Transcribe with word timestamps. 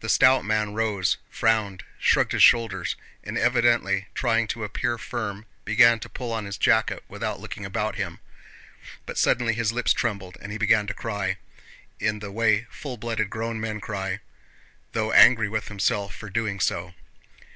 The 0.00 0.08
stout 0.08 0.44
man 0.44 0.74
rose, 0.74 1.16
frowned, 1.30 1.84
shrugged 2.00 2.32
his 2.32 2.42
shoulders, 2.42 2.96
and 3.22 3.38
evidently 3.38 4.08
trying 4.14 4.48
to 4.48 4.64
appear 4.64 4.98
firm 4.98 5.46
began 5.64 6.00
to 6.00 6.08
pull 6.08 6.32
on 6.32 6.44
his 6.44 6.58
jacket 6.58 7.04
without 7.06 7.38
looking 7.38 7.64
about 7.64 7.94
him, 7.94 8.18
but 9.06 9.16
suddenly 9.16 9.54
his 9.54 9.70
lips 9.70 9.92
trembled 9.92 10.36
and 10.40 10.50
he 10.50 10.58
began 10.58 10.88
to 10.88 10.92
cry, 10.92 11.36
in 12.00 12.18
the 12.18 12.32
way 12.32 12.66
full 12.68 12.96
blooded 12.96 13.30
grown 13.30 13.58
up 13.58 13.60
men 13.60 13.80
cry, 13.80 14.18
though 14.90 15.12
angry 15.12 15.48
with 15.48 15.68
himself 15.68 16.16
for 16.16 16.28
doing 16.28 16.58
so. 16.58 16.92